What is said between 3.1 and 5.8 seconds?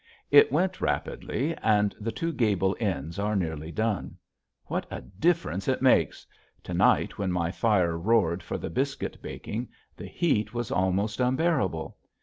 are nearly done. What a difference it